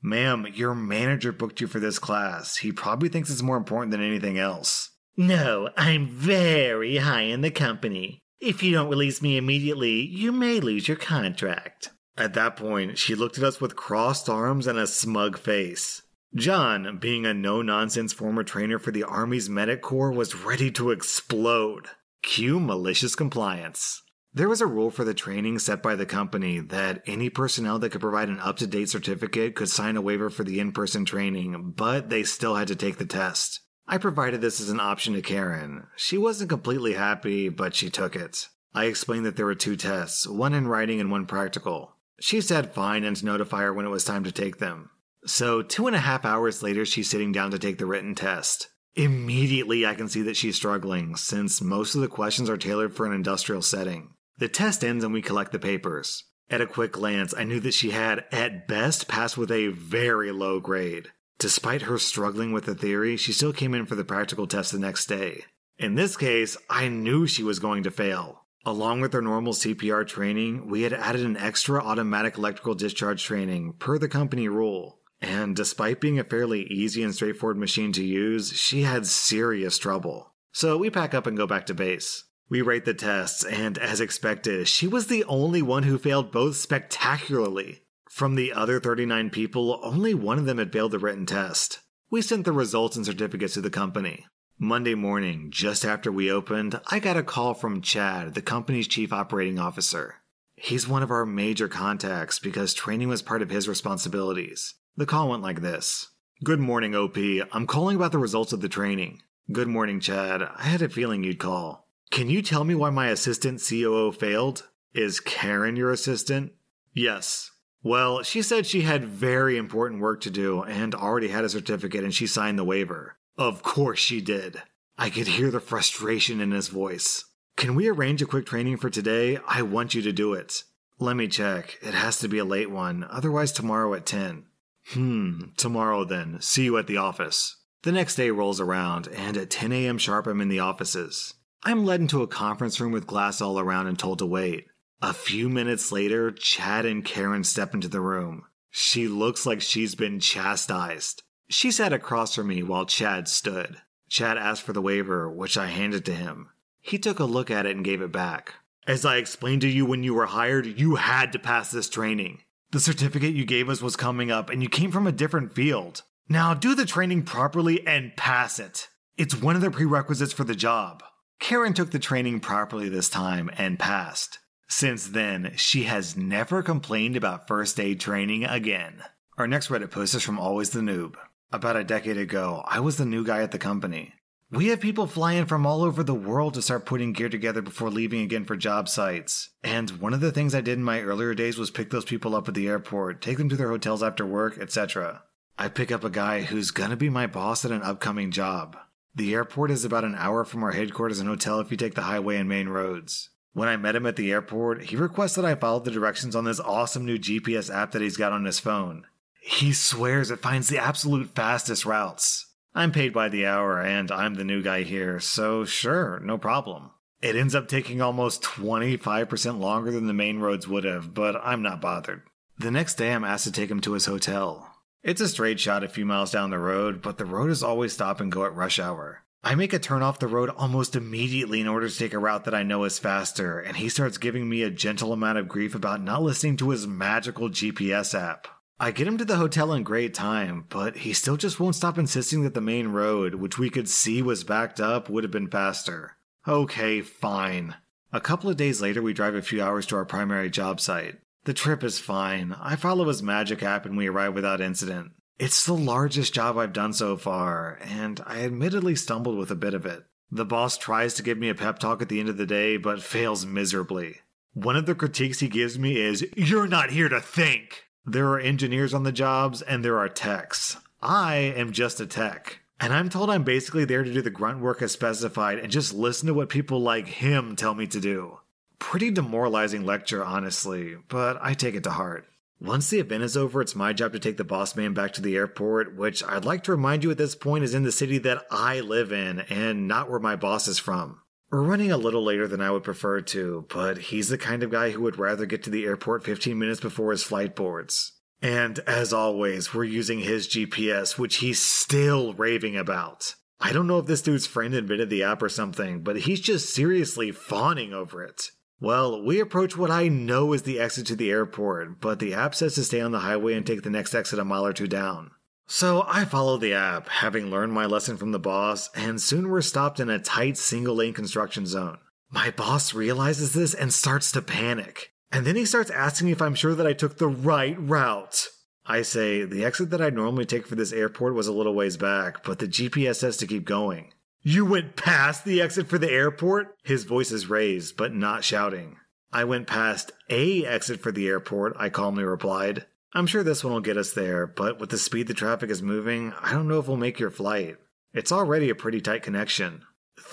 Ma'am, 0.03 0.47
your 0.53 0.75
manager 0.75 1.33
booked 1.33 1.63
you 1.63 1.67
for 1.67 1.81
this 1.81 1.99
class. 1.99 2.59
He 2.59 2.71
probably 2.71 3.09
thinks 3.09 3.31
it's 3.31 3.41
more 3.41 3.57
important 3.57 3.93
than 3.93 4.03
anything 4.03 4.39
else. 4.39 4.91
No, 5.17 5.71
I'm 5.77 6.09
very 6.09 6.99
high 6.99 7.23
in 7.23 7.41
the 7.41 7.51
company. 7.51 8.19
If 8.41 8.63
you 8.63 8.73
don't 8.73 8.91
release 8.91 9.23
me 9.23 9.39
immediately, 9.39 10.03
you 10.03 10.33
may 10.33 10.61
lose 10.61 10.87
your 10.87 10.99
contract. 10.99 11.89
At 12.17 12.35
that 12.35 12.57
point, 12.57 12.99
she 12.99 13.15
looked 13.15 13.39
at 13.39 13.45
us 13.45 13.61
with 13.61 13.77
crossed 13.77 14.29
arms 14.29 14.67
and 14.67 14.79
a 14.79 14.87
smug 14.87 15.39
face. 15.39 16.03
John, 16.35 16.99
being 16.99 17.27
a 17.27 17.35
no 17.35 17.63
nonsense 17.63 18.13
former 18.13 18.43
trainer 18.43 18.79
for 18.79 18.91
the 18.91 19.05
Army's 19.05 19.49
Medic 19.49 19.83
Corps, 19.83 20.13
was 20.13 20.35
ready 20.35 20.71
to 20.73 20.91
explode. 20.91 21.87
Cue 22.23 22.59
malicious 22.59 23.15
compliance. 23.15 24.03
There 24.33 24.49
was 24.49 24.61
a 24.61 24.67
rule 24.67 24.91
for 24.91 25.05
the 25.05 25.15
training 25.15 25.61
set 25.61 25.81
by 25.81 25.95
the 25.95 26.07
company 26.07 26.59
that 26.59 27.03
any 27.07 27.31
personnel 27.31 27.79
that 27.79 27.91
could 27.91 28.01
provide 28.01 28.29
an 28.29 28.41
up 28.41 28.57
to 28.57 28.67
date 28.67 28.89
certificate 28.89 29.55
could 29.55 29.69
sign 29.69 29.97
a 29.97 30.01
waiver 30.01 30.29
for 30.29 30.43
the 30.43 30.59
in 30.59 30.73
person 30.73 31.05
training, 31.05 31.75
but 31.77 32.11
they 32.11 32.25
still 32.25 32.57
had 32.57 32.67
to 32.67 32.75
take 32.75 32.99
the 32.99 33.07
test. 33.07 33.61
I 33.87 33.99
provided 33.99 34.41
this 34.41 34.61
as 34.61 34.71
an 34.71 34.81
option 34.81 35.15
to 35.15 35.23
Karen. 35.23 35.87
She 35.95 36.19
wasn't 36.19 36.51
completely 36.51 36.95
happy, 36.95 37.49
but 37.49 37.77
she 37.77 37.91
took 37.91 38.17
it. 38.17 38.49
I 38.75 38.87
explained 38.87 39.25
that 39.27 39.37
there 39.37 39.47
were 39.47 39.55
two 39.55 39.77
tests, 39.77 40.27
one 40.27 40.53
in 40.53 40.67
writing 40.67 41.01
and 41.01 41.13
one 41.13 41.27
practical. 41.27 41.94
She 42.21 42.41
said 42.41 42.73
fine 42.73 43.05
and 43.05 43.17
to 43.17 43.25
notify 43.25 43.63
her 43.63 43.75
when 43.75 43.87
it 43.87 43.91
was 43.91 44.05
time 44.05 44.25
to 44.25 44.33
take 44.33 44.59
them. 44.59 44.91
So, 45.27 45.63
two 45.63 45.87
and 45.87 45.97
a 45.97 46.01
half 46.01 46.25
hours 46.25 46.63
later, 46.63 46.85
she's 46.85 47.09
sitting 47.09 47.33
down 47.33 47.51
to 47.51 47.59
take 47.59 47.79
the 47.79 47.87
written 47.87 48.15
test. 48.15 48.69
Immediately, 48.95 49.85
I 49.87 49.95
can 49.95 50.09
see 50.09 50.23
that 50.23 50.37
she's 50.37 50.57
struggling, 50.57 51.17
since 51.17 51.61
most 51.61 51.95
of 51.95 52.01
the 52.01 52.09
questions 52.09 52.49
are 52.49 52.57
tailored 52.57 52.95
for 52.95 53.07
an 53.07 53.13
industrial 53.13 53.63
setting. 53.63 54.15
The 54.39 54.49
test 54.49 54.85
ends 54.85 55.03
and 55.03 55.13
we 55.13 55.23
collect 55.23 55.53
the 55.53 55.59
papers. 55.59 56.25
At 56.51 56.61
a 56.61 56.67
quick 56.67 56.93
glance, 56.93 57.35
I 57.37 57.45
knew 57.45 57.59
that 57.61 57.75
she 57.75 57.91
had, 57.91 58.25
at 58.31 58.69
best, 58.69 59.09
passed 59.09 59.39
with 59.39 59.51
a 59.51 59.69
very 59.69 60.31
low 60.31 60.61
grade. 60.61 61.09
Despite 61.39 61.83
her 61.83 61.99
struggling 61.99 62.53
with 62.53 62.67
the 62.67 62.75
theory, 62.75 63.17
she 63.17 63.33
still 63.33 63.53
came 63.53 63.75
in 63.75 63.87
for 63.87 63.97
the 63.97 64.05
practical 64.05 64.47
test 64.47 64.71
the 64.71 64.79
next 64.79 65.07
day. 65.07 65.45
In 65.79 65.95
this 65.95 66.17
case, 66.17 66.57
I 66.71 66.89
knew 66.89 67.27
she 67.27 67.43
was 67.43 67.59
going 67.59 67.83
to 67.85 67.91
fail. 67.91 68.44
Along 68.67 69.03
with 69.03 69.13
her 69.13 69.21
normal 69.21 69.53
CPR 69.53 70.07
training, 70.07 70.71
we 70.71 70.83
had 70.83 70.95
added 70.95 71.21
an 71.21 71.37
extra 71.37 71.83
automatic 71.83 72.39
electrical 72.39 72.75
discharge 72.75 73.23
training, 73.23 73.75
per 73.79 73.99
the 73.99 74.09
company 74.09 74.49
rule. 74.49 75.01
And 75.21 75.55
despite 75.55 76.01
being 76.01 76.19
a 76.19 76.25
fairly 76.25 76.63
easy 76.65 77.03
and 77.03 77.15
straightforward 77.15 77.59
machine 77.59 77.93
to 77.93 78.05
use, 78.05 78.53
she 78.53 78.83
had 78.83 79.07
serious 79.07 79.77
trouble. 79.77 80.35
So 80.53 80.79
we 80.79 80.89
pack 80.89 81.13
up 81.13 81.27
and 81.27 81.37
go 81.37 81.47
back 81.47 81.67
to 81.67 81.75
base. 81.75 82.25
We 82.49 82.63
rate 82.63 82.85
the 82.85 82.95
tests, 82.95 83.45
and 83.45 83.77
as 83.79 84.01
expected, 84.01 84.69
she 84.69 84.87
was 84.87 85.09
the 85.09 85.25
only 85.25 85.61
one 85.61 85.83
who 85.83 85.99
failed 85.99 86.33
both 86.33 86.57
spectacularly. 86.57 87.83
From 88.11 88.35
the 88.35 88.53
other 88.53 88.81
39 88.81 89.31
people, 89.31 89.81
only 89.83 90.15
one 90.15 90.39
of 90.39 90.45
them 90.47 90.59
had 90.59 90.73
failed 90.73 90.93
the 90.93 90.99
written 90.99 91.27
test. 91.27 91.81
We 92.11 92.23
sent 92.23 92.45
the 92.45 92.53
results 92.53 92.97
and 92.97 93.05
certificates 93.05 93.55
to 93.55 93.61
the 93.61 93.71
company. 93.71 94.27
Monday 94.59 94.95
morning, 94.95 95.51
just 95.51 95.85
after 95.85 96.13
we 96.13 96.31
opened, 96.31 96.81
I 96.87 97.01
got 97.01 97.17
a 97.17 97.25
call 97.25 97.55
from 97.55 97.83
Chad, 97.83 98.35
the 98.35 98.41
company's 98.41 98.87
chief 98.87 99.13
operating 99.13 99.59
officer. 99.59 100.23
He's 100.55 100.87
one 100.87 101.03
of 101.03 101.11
our 101.11 101.27
major 101.27 101.67
contacts 101.67 102.39
because 102.39 102.73
training 102.73 103.09
was 103.09 103.21
part 103.21 103.43
of 103.43 103.51
his 103.51 103.69
responsibilities. 103.69 104.75
The 104.97 105.07
call 105.07 105.29
went 105.29 105.43
like 105.43 105.61
this 105.61 106.11
Good 106.45 106.61
morning, 106.61 106.95
OP. 106.95 107.17
I'm 107.53 107.67
calling 107.67 107.97
about 107.97 108.13
the 108.13 108.19
results 108.19 108.53
of 108.53 108.61
the 108.61 108.69
training. 108.69 109.23
Good 109.51 109.67
morning, 109.67 109.99
Chad. 109.99 110.41
I 110.43 110.63
had 110.63 110.83
a 110.83 110.89
feeling 110.89 111.25
you'd 111.25 111.41
call. 111.41 111.89
Can 112.13 112.31
you 112.31 112.41
tell 112.41 112.63
me 112.63 112.77
why 112.77 112.91
my 112.91 113.09
assistant 113.09 113.61
COO 113.69 114.13
failed? 114.13 114.69
Is 114.95 115.19
Karen 115.19 115.75
your 115.75 115.91
assistant? 115.91 116.53
Yes. 116.93 117.51
Well, 117.83 118.23
she 118.23 118.41
said 118.41 118.67
she 118.67 118.83
had 118.83 119.05
very 119.05 119.57
important 119.57 120.01
work 120.01 120.21
to 120.21 120.31
do 120.31 120.63
and 120.63 120.95
already 120.95 121.29
had 121.29 121.45
a 121.45 121.49
certificate 121.49 122.05
and 122.05 122.15
she 122.15 122.29
signed 122.29 122.57
the 122.57 122.65
waiver. 122.65 123.17
Of 123.37 123.63
course 123.63 123.99
she 123.99 124.21
did. 124.21 124.63
I 124.97 125.11
could 125.11 125.27
hear 125.27 125.51
the 125.51 125.61
frustration 125.61 126.41
in 126.41 126.53
his 126.53 126.69
voice. 126.69 127.25
Can 127.57 127.75
we 127.75 127.89
arrange 127.89 128.23
a 128.23 128.27
quick 128.27 128.47
training 128.47 128.77
for 128.77 128.91
today? 128.91 129.39
I 129.47 129.63
want 129.63 129.95
you 129.95 130.03
to 130.03 130.13
do 130.13 130.35
it. 130.35 130.63
Let 131.01 131.17
me 131.17 131.27
check. 131.27 131.79
It 131.83 131.95
has 131.95 132.19
to 132.21 132.29
be 132.29 132.39
a 132.39 132.45
late 132.45 132.71
one, 132.71 133.05
otherwise, 133.11 133.51
tomorrow 133.51 133.95
at 133.95 134.07
10. 134.07 134.45
Hmm, 134.91 135.43
tomorrow 135.57 136.05
then. 136.05 136.41
See 136.41 136.65
you 136.65 136.77
at 136.79 136.87
the 136.87 136.97
office. 136.97 137.57
The 137.83 137.93
next 137.93 138.15
day 138.15 138.31
rolls 138.31 138.61
around, 138.61 139.09
and 139.09 139.37
at 139.37 139.51
10 139.51 139.73
a.m. 139.73 139.99
sharp, 139.99 140.27
I'm 140.27 140.41
in 140.41 140.49
the 140.49 140.61
offices. 140.61 141.35
I'm 141.65 141.85
led 141.85 142.01
into 142.01 142.23
a 142.23 142.29
conference 142.29 142.81
room 142.81 142.93
with 142.93 143.07
glass 143.07 143.41
all 143.41 143.59
around 143.59 143.89
and 143.89 143.99
told 143.99 144.21
to 144.21 144.27
wait. 144.27 144.67
A 145.03 145.13
few 145.13 145.49
minutes 145.49 145.91
later, 145.91 146.31
Chad 146.31 146.87
and 146.87 147.05
Karen 147.05 147.45
step 147.45 147.75
into 147.75 147.89
the 147.89 148.01
room. 148.01 148.45
She 148.71 149.09
looks 149.09 149.45
like 149.45 149.61
she's 149.61 149.95
been 149.95 150.21
chastised. 150.21 151.23
She 151.49 151.71
sat 151.71 151.93
across 151.93 152.35
from 152.35 152.49
me 152.49 152.63
while 152.63 152.87
Chad 152.87 153.29
stood. 153.29 153.77
Chad 154.09 154.39
asked 154.39 154.63
for 154.63 154.73
the 154.73 154.83
waiver, 154.83 155.31
which 155.31 155.57
I 155.57 155.67
handed 155.67 156.05
to 156.07 156.15
him. 156.15 156.51
He 156.81 156.99
took 156.99 157.19
a 157.19 157.25
look 157.25 157.51
at 157.51 157.67
it 157.67 157.77
and 157.77 157.85
gave 157.85 158.03
it 158.03 158.13
back. 158.13 158.55
As 158.87 159.05
I 159.05 159.17
explained 159.17 159.63
to 159.63 159.69
you 159.69 159.87
when 159.87 160.03
you 160.03 160.15
were 160.15 160.27
hired, 160.27 160.67
you 160.67 160.97
had 160.97 161.33
to 161.33 161.39
pass 161.39 161.71
this 161.71 161.89
training. 161.89 162.43
The 162.71 162.81
certificate 162.81 163.35
you 163.35 163.45
gave 163.45 163.69
us 163.69 163.81
was 163.81 163.97
coming 163.97 164.31
up, 164.31 164.51
and 164.51 164.63
you 164.63 164.69
came 164.69 164.91
from 164.91 165.07
a 165.07 165.13
different 165.13 165.55
field. 165.55 166.03
Now 166.29 166.55
do 166.55 166.75
the 166.75 166.87
training 166.87 167.23
properly 167.23 167.87
and 167.87 168.17
pass 168.17 168.59
it. 168.59 168.89
It's 169.17 169.35
one 169.35 169.57
of 169.57 169.63
the 169.63 169.71
prerequisites 169.71 170.33
for 170.33 170.45
the 170.45 170.55
job. 170.55 171.03
Karen 171.39 171.73
took 171.73 171.91
the 171.91 171.99
training 171.99 172.41
properly 172.41 172.89
this 172.89 173.09
time 173.09 173.51
and 173.57 173.79
passed. 173.79 174.39
Since 174.69 175.09
then, 175.09 175.53
she 175.57 175.85
has 175.85 176.17
never 176.17 176.63
complained 176.63 177.17
about 177.17 177.47
first 177.47 177.79
aid 177.79 178.01
training 178.01 178.45
again. 178.45 179.03
Our 179.37 179.47
next 179.47 179.69
Reddit 179.69 179.91
post 179.91 180.15
is 180.15 180.23
from 180.23 180.39
Always 180.39 180.71
the 180.71 180.81
Noob. 180.81 181.17
About 181.55 181.77
a 181.77 181.85
decade 181.85 182.17
ago, 182.17 182.65
I 182.67 182.81
was 182.81 182.97
the 182.97 183.05
new 183.05 183.25
guy 183.25 183.41
at 183.41 183.53
the 183.53 183.61
company. 183.61 184.13
We 184.51 184.67
have 184.67 184.81
people 184.81 185.07
flying 185.07 185.47
from 185.47 185.65
all 185.65 185.85
over 185.85 186.03
the 186.03 186.13
world 186.13 186.55
to 186.55 186.63
start 186.63 186.85
putting 186.85 187.13
gear 187.13 187.29
together 187.29 187.63
before 187.63 187.91
leaving 187.91 188.23
again 188.23 188.45
for 188.45 188.57
job 188.57 188.89
sites. 188.89 189.51
And 189.63 189.89
one 190.01 190.13
of 190.13 190.21
the 190.21 190.33
things 190.33 190.53
I 190.53 190.61
did 190.61 190.79
in 190.79 190.83
my 190.83 191.01
earlier 191.01 191.33
days 191.33 191.57
was 191.57 191.71
pick 191.71 191.91
those 191.91 192.07
people 192.07 192.35
up 192.35 192.49
at 192.49 192.55
the 192.55 192.67
airport, 192.67 193.23
take 193.23 193.39
them 193.39 193.49
to 193.51 193.57
their 193.57 193.69
hotels 193.69 194.03
after 194.03 194.27
work, 194.27 194.59
etc. 194.59 195.23
I 195.57 195.69
pick 195.69 195.93
up 195.93 196.03
a 196.03 196.11
guy 196.11 196.43
who's 196.43 196.73
gonna 196.73 196.97
be 196.97 197.09
my 197.09 197.29
boss 197.29 197.65
at 197.65 197.71
an 197.71 197.83
upcoming 197.83 198.33
job. 198.33 198.77
The 199.15 199.33
airport 199.33 199.71
is 199.71 199.85
about 199.85 200.03
an 200.03 200.17
hour 200.17 200.45
from 200.45 200.65
our 200.65 200.73
headquarters 200.73 201.21
and 201.21 201.29
hotel 201.29 201.61
if 201.61 201.71
you 201.71 201.77
take 201.77 201.95
the 201.95 202.03
highway 202.03 202.37
and 202.37 202.49
main 202.49 202.69
roads. 202.69 203.31
When 203.53 203.69
I 203.69 203.77
met 203.77 203.95
him 203.95 204.07
at 204.07 204.17
the 204.17 204.33
airport, 204.33 204.87
he 204.87 204.97
requested 204.97 205.45
I 205.45 205.55
follow 205.55 205.79
the 205.79 205.93
directions 205.93 206.35
on 206.35 206.47
this 206.47 206.59
awesome 206.59 207.05
new 207.05 207.17
GPS 207.17 207.73
app 207.73 207.93
that 207.93 208.03
he's 208.03 208.17
got 208.17 208.33
on 208.33 208.45
his 208.45 208.59
phone. 208.59 209.07
He 209.47 209.75
swears 209.75 210.31
it 210.31 210.41
finds 210.41 210.69
the 210.69 210.79
absolute 210.79 211.35
fastest 211.35 211.85
routes. 211.85 212.47
I'm 212.75 212.93
paid 212.93 213.13
by 213.13 213.29
the 213.29 213.45
hour 213.45 213.79
and 213.79 214.11
I'm 214.11 214.35
the 214.35 214.43
new 214.43 214.63
guy 214.63 214.85
here, 214.85 215.21
so 215.21 215.67
sure, 215.67 216.19
no 216.21 216.39
problem. 216.39 216.93
It 217.21 217.37
ends 217.37 217.55
up 217.55 217.69
taking 217.69 218.01
almost 218.01 218.43
25% 218.43 219.61
longer 219.61 219.91
than 219.91 220.07
the 220.07 220.15
main 220.15 220.39
roads 220.39 220.67
would 220.67 220.85
have, 220.85 221.13
but 221.13 221.37
I'm 221.37 221.61
not 221.61 221.83
bothered. 221.83 222.23
The 222.59 222.71
next 222.71 222.95
day, 222.95 223.13
I'm 223.13 223.23
asked 223.23 223.45
to 223.45 223.53
take 223.53 223.71
him 223.71 223.81
to 223.83 223.93
his 223.93 224.07
hotel. 224.07 224.67
It's 225.03 225.21
a 225.21 225.29
straight 225.29 225.61
shot 225.61 225.85
a 225.85 225.89
few 225.89 226.07
miles 226.07 226.33
down 226.33 226.49
the 226.49 226.59
road, 226.59 227.03
but 227.03 227.19
the 227.19 227.27
road 227.27 227.51
is 227.51 227.63
always 227.63 227.93
stop 227.93 228.21
and 228.21 228.33
go 228.33 228.47
at 228.47 228.55
rush 228.55 228.79
hour. 228.79 229.25
I 229.43 229.57
make 229.57 229.75
a 229.75 229.79
turn 229.79 230.03
off 230.03 230.21
the 230.21 230.27
road 230.27 230.49
almost 230.49 230.97
immediately 230.97 231.61
in 231.61 231.69
order 231.69 231.87
to 231.87 231.99
take 231.99 232.15
a 232.15 232.19
route 232.19 232.47
that 232.47 232.55
I 232.55 232.63
know 232.63 232.85
is 232.85 232.99
faster, 232.99 233.61
and 233.61 233.77
he 233.77 233.91
starts 233.91 234.17
giving 234.17 234.49
me 234.49 234.63
a 234.63 234.71
gentle 234.71 235.13
amount 235.13 235.37
of 235.37 235.49
grief 235.49 235.75
about 235.75 236.03
not 236.03 236.23
listening 236.23 236.57
to 236.57 236.71
his 236.71 236.87
magical 236.87 237.51
GPS 237.51 238.19
app. 238.19 238.49
I 238.81 238.91
get 238.91 239.07
him 239.07 239.19
to 239.19 239.25
the 239.25 239.37
hotel 239.37 239.73
in 239.73 239.85
great 239.85 240.15
time, 240.15 240.67
but 240.69 240.97
he 240.99 241.13
still 241.13 241.37
just 241.37 241.61
won't 241.61 241.77
stop 241.77 241.97
insisting 241.97 242.43
that 242.43 242.55
the 242.55 242.61
main 242.61 242.89
road, 242.89 243.37
which 243.37 243.59
we 243.59 243.71
could 243.71 243.89
see 243.89 244.21
was 244.21 244.43
backed 244.43 244.81
up, 244.81 245.09
would 245.09 245.23
have 245.23 245.31
been 245.31 245.49
faster. 245.49 246.17
Okay, 246.47 247.01
fine. 247.01 247.77
A 248.13 248.21
couple 248.21 248.51
of 248.51 248.57
days 248.57 248.83
later, 248.83 249.01
we 249.01 249.13
drive 249.13 249.35
a 249.35 249.43
few 249.43 249.63
hours 249.63 249.87
to 249.87 249.97
our 249.97 250.05
primary 250.05 250.51
job 250.51 250.81
site. 250.81 251.19
The 251.45 251.55
trip 251.55 251.85
is 251.85 251.99
fine. 251.99 252.55
I 252.61 252.77
follow 252.77 253.07
his 253.07 253.23
magic 253.23 253.63
app 253.63 253.87
and 253.87 253.97
we 253.97 254.09
arrive 254.09 254.35
without 254.35 254.61
incident. 254.61 255.13
It's 255.39 255.65
the 255.65 255.75
largest 255.75 256.35
job 256.35 256.59
I've 256.59 256.73
done 256.73 256.93
so 256.93 257.17
far, 257.17 257.79
and 257.83 258.21
I 258.27 258.45
admittedly 258.45 258.97
stumbled 258.97 259.37
with 259.37 259.51
a 259.51 259.57
bit 259.57 259.75
of 259.75 259.85
it. 259.85 260.05
The 260.31 260.45
boss 260.45 260.79
tries 260.79 261.15
to 261.15 261.23
give 261.23 261.39
me 261.39 261.49
a 261.49 261.55
pep 261.55 261.79
talk 261.79 262.03
at 262.03 262.09
the 262.09 262.21
end 262.21 262.29
of 262.29 262.37
the 262.37 262.47
day, 262.47 262.77
but 262.77 263.03
fails 263.03 263.45
miserably. 263.45 264.21
One 264.53 264.77
of 264.77 264.87
the 264.87 264.95
critiques 264.95 265.41
he 265.41 265.49
gives 265.49 265.79
me 265.79 265.97
is, 266.01 266.27
You're 266.37 266.67
not 266.67 266.91
here 266.91 267.09
to 267.09 267.21
think! 267.21 267.85
There 268.07 268.29
are 268.29 268.39
engineers 268.39 268.93
on 268.93 269.03
the 269.03 269.13
jobs, 269.13 269.63
and 269.63 269.85
there 269.85 269.99
are 269.99 270.09
techs. 270.09 270.77
I 271.01 271.37
am 271.37 271.73
just 271.73 272.01
a 272.01 272.07
tech. 272.07 272.61
And 272.79 272.93
I'm 272.93 273.09
told 273.09 273.31
I'm 273.31 273.45
basically 273.45 273.87
there 273.87 274.03
to 274.03 274.13
do 274.13 274.21
the 274.21 274.31
grunt 274.31 274.61
work 274.61 274.83
as 274.83 274.93
specified 274.93 275.59
and 275.59 275.73
just 275.73 275.95
listen 275.95 276.27
to 276.27 276.35
what 276.35 276.51
people 276.51 276.81
like 276.81 277.07
him 277.07 277.57
tell 277.57 277.75
me 277.75 277.87
to 277.87 278.01
do. 278.01 278.41
Pretty 278.79 279.11
demoralizing 279.11 279.87
lecture, 279.87 280.23
honestly, 280.23 280.97
but 281.09 281.39
I 281.41 281.55
take 281.55 281.75
it 281.75 281.85
to 281.85 281.91
heart. 281.91 282.27
Once 282.61 282.91
the 282.91 283.01
event 283.01 283.23
is 283.23 283.37
over, 283.37 283.63
it's 283.63 283.75
my 283.75 283.93
job 283.93 284.13
to 284.13 284.19
take 284.19 284.37
the 284.37 284.45
boss 284.45 284.77
man 284.77 284.93
back 284.93 285.13
to 285.15 285.23
the 285.23 285.37
airport, 285.37 285.97
which 285.97 286.23
I'd 286.25 286.45
like 286.45 286.63
to 286.65 286.73
remind 286.73 287.05
you 287.05 287.11
at 287.11 287.19
this 287.19 287.35
point 287.35 287.65
is 287.65 287.75
in 287.75 287.85
the 287.85 287.93
city 287.93 288.19
that 288.19 288.45
I 288.51 288.81
live 288.81 289.13
in 289.13 289.41
and 289.41 289.89
not 289.89 290.11
where 290.11 290.21
my 290.21 290.37
boss 290.37 290.69
is 290.69 290.79
from. 290.79 291.21
We're 291.55 291.63
running 291.63 291.93
a 291.93 291.97
little 291.97 292.25
later 292.25 292.49
than 292.49 292.61
I 292.61 292.73
would 292.73 292.83
prefer 292.83 293.21
to, 293.21 293.65
but 293.73 293.97
he's 293.97 294.29
the 294.29 294.37
kind 294.37 294.65
of 294.65 294.73
guy 294.73 294.91
who 294.91 295.01
would 295.03 295.21
rather 295.21 295.47
get 295.47 295.63
to 295.63 295.71
the 295.71 295.85
airport 295.85 296.25
15 296.25 296.59
minutes 296.59 296.81
before 296.81 297.13
his 297.13 297.23
flight 297.23 297.55
boards. 297.55 298.11
And 298.43 298.81
as 298.89 299.13
always, 299.13 299.73
we're 299.73 299.85
using 299.85 300.19
his 300.19 300.49
GPS, 300.49 301.17
which 301.17 301.37
he's 301.37 301.63
still 301.63 302.35
raving 302.35 302.77
about. 302.77 303.37
I 303.61 303.73
don't 303.73 303.87
know 303.87 304.01
if 304.01 304.07
this 304.07 304.21
dude's 304.21 304.49
friend 304.49 304.75
invented 304.75 305.11
the 305.11 305.23
app 305.23 305.43
or 305.43 305.49
something, 305.49 306.03
but 306.03 306.23
he's 306.23 306.41
just 306.41 306.75
seriously 306.75 307.31
fawning 307.31 307.93
over 307.93 308.25
it. 308.25 308.51
Well, 308.81 309.25
we 309.25 309.39
approach 309.39 309.77
what 309.77 309.93
I 309.93 310.09
know 310.09 310.55
is 310.55 310.65
the 310.65 310.81
exit 310.81 311.07
to 311.07 311.15
the 311.15 311.31
airport, 311.31 312.01
but 312.01 312.19
the 312.19 312.35
app 312.35 312.57
says 312.57 312.75
to 312.75 312.83
stay 312.83 313.01
on 313.01 313.13
the 313.13 313.21
highway 313.21 313.55
and 313.55 313.65
take 313.65 313.83
the 313.83 313.91
next 313.91 314.13
exit 314.13 314.41
a 314.41 314.45
mile 314.45 314.67
or 314.67 314.73
two 314.73 314.89
down. 314.89 315.31
So 315.67 316.05
I 316.07 316.25
follow 316.25 316.59
the 316.59 316.75
app, 316.75 317.09
having 317.09 317.51
learned 317.51 317.73
my 317.73 317.87
lesson 317.87 318.17
from 318.17 318.33
the 318.33 318.39
boss, 318.39 318.91
and 318.95 319.21
soon 319.21 319.49
we're 319.49 319.63
stopped 319.63 319.99
in 319.99 320.11
a 320.11 320.19
tight 320.19 320.59
single 320.59 320.97
lane 320.97 321.15
construction 321.15 321.67
zone. 321.67 321.99
My 322.31 322.51
boss 322.51 322.93
realizes 322.93 323.55
this 323.55 323.75
and 323.75 323.93
starts 323.93 324.31
to 324.33 324.43
panic. 324.43 325.13
And 325.33 325.47
then 325.47 325.57
he 325.57 325.65
starts 325.65 325.91
asking 325.91 326.27
me 326.27 326.33
if 326.33 326.43
I'm 326.43 326.55
sure 326.55 326.75
that 326.75 326.87
I 326.87 326.93
took 326.93 327.17
the 327.17 327.29
right 327.29 327.77
route. 327.79 328.49
I 328.87 329.03
say, 329.03 329.45
the 329.45 329.65
exit 329.65 329.91
that 329.91 330.03
I 330.03 330.11
normally 330.11 330.45
take 330.45 330.67
for 330.67 330.75
this 330.75 330.93
airport 330.93 331.35
was 331.35 331.47
a 331.47 331.53
little 331.53 331.75
ways 331.75 331.97
back, 331.97 332.45
but 332.45 332.59
the 332.59 332.69
GPS 332.69 333.17
says 333.17 333.39
to 333.39 333.47
keep 333.47 333.65
going. 333.65 334.13
You 334.43 334.67
went 334.67 334.97
past 334.97 335.47
the 335.47 335.63
exit 335.63 335.89
for 335.89 335.97
the 335.97 336.11
airport? 336.11 336.77
His 336.85 337.05
voice 337.05 337.31
is 337.33 337.49
raised, 337.49 337.97
but 337.97 338.15
not 338.15 338.45
shouting. 338.45 338.99
I 339.33 339.45
went 339.45 339.67
past 339.67 340.13
a 340.29 340.67
exit 340.67 341.01
for 341.01 341.11
the 341.11 341.27
airport, 341.29 341.75
I 341.79 341.89
calmly 341.89 342.25
replied. 342.25 342.85
I'm 343.15 343.29
sure 343.29 343.45
this 343.45 343.63
one 343.63 343.73
will 343.73 343.81
get 343.81 343.97
us 343.97 344.13
there, 344.13 344.47
but 344.47 344.81
with 344.81 344.91
the 344.91 344.99
speed 344.99 345.29
the 345.29 345.35
traffic 345.35 345.71
is 345.71 345.83
moving, 345.83 346.33
I 346.43 346.51
don't 346.51 346.67
know 346.67 346.81
if 346.81 346.89
we'll 346.89 346.97
make 346.97 347.21
your 347.21 347.31
flight. 347.31 347.77
It's 348.13 348.33
already 348.33 348.71
a 348.71 348.75
pretty 348.75 349.01
tight 349.01 349.23
connection. 349.23 349.83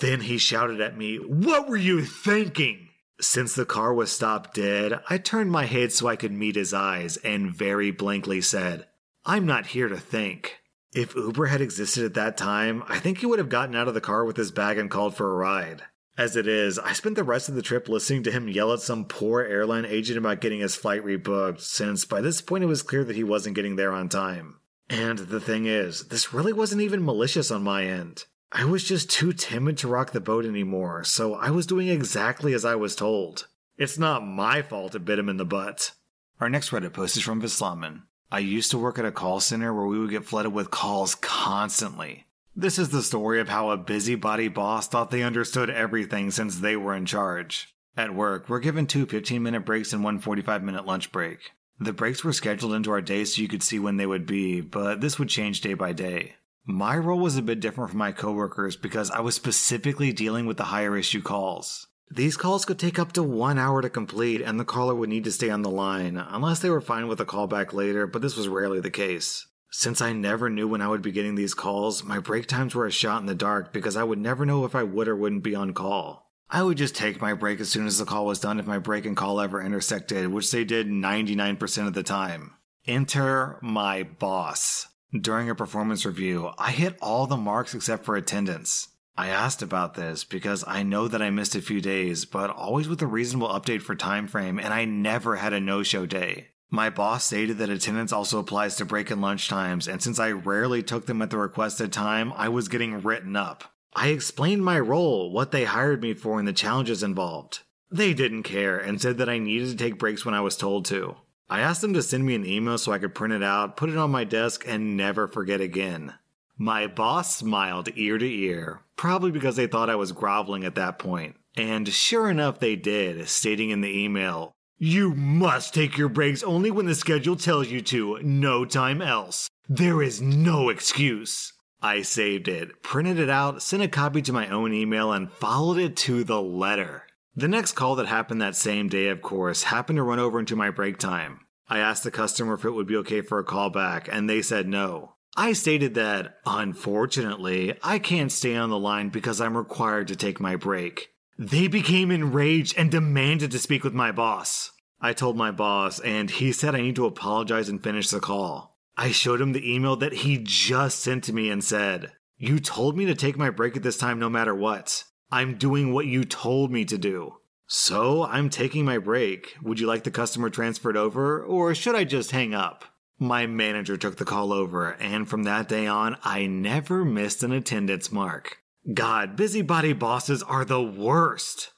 Then 0.00 0.22
he 0.22 0.38
shouted 0.38 0.80
at 0.80 0.96
me, 0.96 1.16
What 1.16 1.68
were 1.68 1.76
you 1.76 2.04
thinking? 2.04 2.88
Since 3.20 3.54
the 3.54 3.64
car 3.64 3.94
was 3.94 4.10
stopped 4.10 4.54
dead, 4.54 5.00
I 5.08 5.18
turned 5.18 5.52
my 5.52 5.66
head 5.66 5.92
so 5.92 6.08
I 6.08 6.16
could 6.16 6.32
meet 6.32 6.56
his 6.56 6.74
eyes 6.74 7.18
and 7.18 7.54
very 7.54 7.92
blankly 7.92 8.40
said, 8.40 8.86
I'm 9.24 9.46
not 9.46 9.66
here 9.66 9.88
to 9.88 9.96
think. 9.96 10.58
If 10.92 11.14
Uber 11.14 11.46
had 11.46 11.60
existed 11.60 12.04
at 12.04 12.14
that 12.14 12.36
time, 12.36 12.82
I 12.88 12.98
think 12.98 13.18
he 13.18 13.26
would 13.26 13.38
have 13.38 13.48
gotten 13.48 13.76
out 13.76 13.86
of 13.86 13.94
the 13.94 14.00
car 14.00 14.24
with 14.24 14.36
his 14.36 14.50
bag 14.50 14.76
and 14.76 14.90
called 14.90 15.16
for 15.16 15.30
a 15.30 15.36
ride. 15.36 15.84
As 16.18 16.36
it 16.36 16.46
is, 16.46 16.78
I 16.78 16.92
spent 16.92 17.16
the 17.16 17.24
rest 17.24 17.48
of 17.48 17.54
the 17.54 17.62
trip 17.62 17.88
listening 17.88 18.22
to 18.24 18.30
him 18.30 18.48
yell 18.48 18.72
at 18.72 18.80
some 18.80 19.06
poor 19.06 19.40
airline 19.40 19.86
agent 19.86 20.18
about 20.18 20.42
getting 20.42 20.60
his 20.60 20.74
flight 20.74 21.02
rebooked, 21.02 21.60
since 21.60 22.04
by 22.04 22.20
this 22.20 22.42
point 22.42 22.64
it 22.64 22.66
was 22.66 22.82
clear 22.82 23.02
that 23.04 23.16
he 23.16 23.24
wasn't 23.24 23.56
getting 23.56 23.76
there 23.76 23.92
on 23.92 24.10
time. 24.10 24.58
And 24.90 25.18
the 25.18 25.40
thing 25.40 25.64
is, 25.64 26.08
this 26.08 26.34
really 26.34 26.52
wasn't 26.52 26.82
even 26.82 27.04
malicious 27.04 27.50
on 27.50 27.62
my 27.62 27.84
end. 27.84 28.26
I 28.52 28.66
was 28.66 28.84
just 28.84 29.10
too 29.10 29.32
timid 29.32 29.78
to 29.78 29.88
rock 29.88 30.12
the 30.12 30.20
boat 30.20 30.44
anymore, 30.44 31.02
so 31.04 31.34
I 31.34 31.48
was 31.48 31.66
doing 31.66 31.88
exactly 31.88 32.52
as 32.52 32.66
I 32.66 32.74
was 32.74 32.94
told. 32.94 33.48
It's 33.78 33.98
not 33.98 34.26
my 34.26 34.60
fault 34.60 34.94
it 34.94 35.06
bit 35.06 35.18
him 35.18 35.30
in 35.30 35.38
the 35.38 35.46
butt. 35.46 35.92
Our 36.38 36.50
next 36.50 36.70
Reddit 36.70 36.92
post 36.92 37.16
is 37.16 37.22
from 37.22 37.40
Vislaman. 37.40 38.02
I 38.30 38.40
used 38.40 38.70
to 38.72 38.78
work 38.78 38.98
at 38.98 39.06
a 39.06 39.12
call 39.12 39.40
center 39.40 39.72
where 39.72 39.86
we 39.86 39.98
would 39.98 40.10
get 40.10 40.26
flooded 40.26 40.52
with 40.52 40.70
calls 40.70 41.14
constantly. 41.14 42.26
This 42.54 42.78
is 42.78 42.90
the 42.90 43.02
story 43.02 43.40
of 43.40 43.48
how 43.48 43.70
a 43.70 43.78
busybody 43.78 44.48
boss 44.48 44.86
thought 44.86 45.10
they 45.10 45.22
understood 45.22 45.70
everything 45.70 46.30
since 46.30 46.58
they 46.58 46.76
were 46.76 46.94
in 46.94 47.06
charge. 47.06 47.74
At 47.96 48.14
work, 48.14 48.46
we're 48.46 48.60
given 48.60 48.86
two 48.86 49.06
15 49.06 49.42
minute 49.42 49.64
breaks 49.64 49.94
and 49.94 50.04
one 50.04 50.18
45 50.18 50.62
minute 50.62 50.84
lunch 50.84 51.10
break. 51.12 51.38
The 51.80 51.94
breaks 51.94 52.22
were 52.22 52.32
scheduled 52.34 52.74
into 52.74 52.90
our 52.90 53.00
days 53.00 53.34
so 53.34 53.42
you 53.42 53.48
could 53.48 53.62
see 53.62 53.78
when 53.78 53.96
they 53.96 54.04
would 54.04 54.26
be, 54.26 54.60
but 54.60 55.00
this 55.00 55.18
would 55.18 55.30
change 55.30 55.62
day 55.62 55.72
by 55.72 55.94
day. 55.94 56.34
My 56.66 56.96
role 56.98 57.20
was 57.20 57.38
a 57.38 57.42
bit 57.42 57.58
different 57.58 57.88
from 57.88 57.98
my 57.98 58.12
coworkers 58.12 58.76
because 58.76 59.10
I 59.10 59.20
was 59.20 59.34
specifically 59.34 60.12
dealing 60.12 60.44
with 60.44 60.58
the 60.58 60.64
higher 60.64 60.94
issue 60.94 61.22
calls. 61.22 61.86
These 62.10 62.36
calls 62.36 62.66
could 62.66 62.78
take 62.78 62.98
up 62.98 63.12
to 63.12 63.22
one 63.22 63.58
hour 63.58 63.80
to 63.80 63.88
complete, 63.88 64.42
and 64.42 64.60
the 64.60 64.66
caller 64.66 64.94
would 64.94 65.08
need 65.08 65.24
to 65.24 65.32
stay 65.32 65.48
on 65.48 65.62
the 65.62 65.70
line, 65.70 66.18
unless 66.18 66.58
they 66.60 66.68
were 66.68 66.82
fine 66.82 67.08
with 67.08 67.18
a 67.18 67.24
callback 67.24 67.72
later, 67.72 68.06
but 68.06 68.20
this 68.20 68.36
was 68.36 68.46
rarely 68.46 68.80
the 68.80 68.90
case. 68.90 69.46
Since 69.74 70.02
I 70.02 70.12
never 70.12 70.50
knew 70.50 70.68
when 70.68 70.82
I 70.82 70.88
would 70.88 71.00
be 71.00 71.12
getting 71.12 71.34
these 71.34 71.54
calls, 71.54 72.04
my 72.04 72.18
break 72.18 72.46
times 72.46 72.74
were 72.74 72.84
a 72.84 72.90
shot 72.90 73.22
in 73.22 73.26
the 73.26 73.34
dark 73.34 73.72
because 73.72 73.96
I 73.96 74.04
would 74.04 74.18
never 74.18 74.44
know 74.44 74.66
if 74.66 74.74
I 74.74 74.82
would 74.82 75.08
or 75.08 75.16
wouldn't 75.16 75.42
be 75.42 75.54
on 75.54 75.72
call. 75.72 76.30
I 76.50 76.62
would 76.62 76.76
just 76.76 76.94
take 76.94 77.22
my 77.22 77.32
break 77.32 77.58
as 77.58 77.70
soon 77.70 77.86
as 77.86 77.96
the 77.96 78.04
call 78.04 78.26
was 78.26 78.38
done 78.38 78.60
if 78.60 78.66
my 78.66 78.78
break 78.78 79.06
and 79.06 79.16
call 79.16 79.40
ever 79.40 79.62
intersected, 79.62 80.28
which 80.28 80.50
they 80.50 80.64
did 80.64 80.88
99% 80.88 81.86
of 81.86 81.94
the 81.94 82.02
time. 82.02 82.52
Enter 82.86 83.58
my 83.62 84.02
boss. 84.02 84.88
During 85.18 85.48
a 85.48 85.54
performance 85.54 86.04
review, 86.04 86.50
I 86.58 86.70
hit 86.72 86.98
all 87.00 87.26
the 87.26 87.38
marks 87.38 87.74
except 87.74 88.04
for 88.04 88.14
attendance. 88.14 88.88
I 89.16 89.28
asked 89.28 89.62
about 89.62 89.94
this 89.94 90.22
because 90.22 90.64
I 90.66 90.82
know 90.82 91.08
that 91.08 91.22
I 91.22 91.30
missed 91.30 91.54
a 91.54 91.62
few 91.62 91.80
days, 91.80 92.26
but 92.26 92.50
always 92.50 92.88
with 92.88 93.00
a 93.00 93.06
reasonable 93.06 93.48
update 93.48 93.80
for 93.80 93.94
time 93.94 94.28
frame, 94.28 94.58
and 94.58 94.74
I 94.74 94.84
never 94.84 95.36
had 95.36 95.54
a 95.54 95.60
no-show 95.60 96.04
day. 96.04 96.48
My 96.74 96.88
boss 96.88 97.26
stated 97.26 97.58
that 97.58 97.68
attendance 97.68 98.14
also 98.14 98.38
applies 98.38 98.76
to 98.76 98.86
break 98.86 99.10
and 99.10 99.20
lunch 99.20 99.46
times, 99.46 99.86
and 99.86 100.02
since 100.02 100.18
I 100.18 100.30
rarely 100.30 100.82
took 100.82 101.04
them 101.04 101.20
at 101.20 101.28
the 101.28 101.36
requested 101.36 101.92
time, 101.92 102.32
I 102.34 102.48
was 102.48 102.68
getting 102.68 103.02
written 103.02 103.36
up. 103.36 103.64
I 103.92 104.08
explained 104.08 104.64
my 104.64 104.80
role, 104.80 105.30
what 105.30 105.50
they 105.50 105.64
hired 105.64 106.00
me 106.00 106.14
for, 106.14 106.38
and 106.38 106.48
the 106.48 106.54
challenges 106.54 107.02
involved. 107.02 107.60
They 107.90 108.14
didn't 108.14 108.44
care 108.44 108.78
and 108.78 108.98
said 108.98 109.18
that 109.18 109.28
I 109.28 109.36
needed 109.36 109.68
to 109.68 109.76
take 109.76 109.98
breaks 109.98 110.24
when 110.24 110.34
I 110.34 110.40
was 110.40 110.56
told 110.56 110.86
to. 110.86 111.16
I 111.50 111.60
asked 111.60 111.82
them 111.82 111.92
to 111.92 112.02
send 112.02 112.24
me 112.24 112.34
an 112.34 112.46
email 112.46 112.78
so 112.78 112.90
I 112.90 112.98
could 112.98 113.14
print 113.14 113.34
it 113.34 113.42
out, 113.42 113.76
put 113.76 113.90
it 113.90 113.98
on 113.98 114.10
my 114.10 114.24
desk, 114.24 114.64
and 114.66 114.96
never 114.96 115.28
forget 115.28 115.60
again. 115.60 116.14
My 116.56 116.86
boss 116.86 117.36
smiled 117.36 117.90
ear 117.96 118.16
to 118.16 118.26
ear, 118.26 118.80
probably 118.96 119.30
because 119.30 119.56
they 119.56 119.66
thought 119.66 119.90
I 119.90 119.96
was 119.96 120.12
groveling 120.12 120.64
at 120.64 120.76
that 120.76 120.98
point. 120.98 121.36
And 121.54 121.86
sure 121.86 122.30
enough, 122.30 122.60
they 122.60 122.76
did, 122.76 123.28
stating 123.28 123.68
in 123.68 123.82
the 123.82 124.04
email, 124.04 124.54
You 124.84 125.14
must 125.14 125.74
take 125.74 125.96
your 125.96 126.08
breaks 126.08 126.42
only 126.42 126.72
when 126.72 126.86
the 126.86 126.96
schedule 126.96 127.36
tells 127.36 127.68
you 127.68 127.82
to, 127.82 128.18
no 128.20 128.64
time 128.64 129.00
else. 129.00 129.48
There 129.68 130.02
is 130.02 130.20
no 130.20 130.70
excuse. 130.70 131.52
I 131.80 132.02
saved 132.02 132.48
it, 132.48 132.82
printed 132.82 133.20
it 133.20 133.30
out, 133.30 133.62
sent 133.62 133.84
a 133.84 133.86
copy 133.86 134.22
to 134.22 134.32
my 134.32 134.48
own 134.48 134.72
email, 134.72 135.12
and 135.12 135.30
followed 135.30 135.78
it 135.78 135.94
to 135.98 136.24
the 136.24 136.42
letter. 136.42 137.04
The 137.36 137.46
next 137.46 137.74
call 137.74 137.94
that 137.94 138.06
happened 138.08 138.42
that 138.42 138.56
same 138.56 138.88
day, 138.88 139.06
of 139.06 139.22
course, 139.22 139.62
happened 139.62 139.98
to 139.98 140.02
run 140.02 140.18
over 140.18 140.40
into 140.40 140.56
my 140.56 140.70
break 140.70 140.98
time. 140.98 141.42
I 141.68 141.78
asked 141.78 142.02
the 142.02 142.10
customer 142.10 142.54
if 142.54 142.64
it 142.64 142.72
would 142.72 142.88
be 142.88 142.96
okay 142.96 143.20
for 143.20 143.38
a 143.38 143.44
call 143.44 143.70
back, 143.70 144.08
and 144.10 144.28
they 144.28 144.42
said 144.42 144.66
no. 144.66 145.14
I 145.36 145.52
stated 145.52 145.94
that, 145.94 146.38
unfortunately, 146.44 147.78
I 147.84 148.00
can't 148.00 148.32
stay 148.32 148.56
on 148.56 148.70
the 148.70 148.80
line 148.80 149.10
because 149.10 149.40
I'm 149.40 149.56
required 149.56 150.08
to 150.08 150.16
take 150.16 150.40
my 150.40 150.56
break. 150.56 151.11
They 151.38 151.66
became 151.66 152.10
enraged 152.10 152.74
and 152.76 152.90
demanded 152.90 153.50
to 153.52 153.58
speak 153.58 153.84
with 153.84 153.94
my 153.94 154.12
boss. 154.12 154.72
I 155.00 155.12
told 155.12 155.36
my 155.36 155.50
boss, 155.50 155.98
and 156.00 156.30
he 156.30 156.52
said 156.52 156.74
I 156.74 156.80
need 156.80 156.96
to 156.96 157.06
apologize 157.06 157.68
and 157.68 157.82
finish 157.82 158.10
the 158.10 158.20
call. 158.20 158.76
I 158.96 159.10
showed 159.10 159.40
him 159.40 159.52
the 159.52 159.74
email 159.74 159.96
that 159.96 160.12
he 160.12 160.38
just 160.38 161.00
sent 161.00 161.24
to 161.24 161.32
me 161.32 161.50
and 161.50 161.64
said, 161.64 162.12
You 162.36 162.60
told 162.60 162.96
me 162.96 163.06
to 163.06 163.14
take 163.14 163.36
my 163.36 163.50
break 163.50 163.76
at 163.76 163.82
this 163.82 163.96
time 163.96 164.18
no 164.18 164.28
matter 164.28 164.54
what. 164.54 165.04
I'm 165.30 165.56
doing 165.56 165.92
what 165.92 166.06
you 166.06 166.24
told 166.24 166.70
me 166.70 166.84
to 166.84 166.98
do. 166.98 167.36
So 167.66 168.24
I'm 168.24 168.50
taking 168.50 168.84
my 168.84 168.98
break. 168.98 169.56
Would 169.62 169.80
you 169.80 169.86
like 169.86 170.04
the 170.04 170.10
customer 170.10 170.50
transferred 170.50 170.96
over, 170.96 171.42
or 171.42 171.74
should 171.74 171.94
I 171.94 172.04
just 172.04 172.30
hang 172.30 172.54
up? 172.54 172.84
My 173.18 173.46
manager 173.46 173.96
took 173.96 174.16
the 174.16 174.26
call 174.26 174.52
over, 174.52 174.90
and 175.00 175.26
from 175.28 175.44
that 175.44 175.68
day 175.68 175.86
on, 175.86 176.18
I 176.22 176.46
never 176.46 177.04
missed 177.04 177.42
an 177.42 177.52
attendance 177.52 178.12
mark. 178.12 178.58
God, 178.90 179.36
busybody 179.36 179.92
bosses 179.92 180.42
are 180.42 180.64
the 180.64 180.82
worst. 180.82 181.70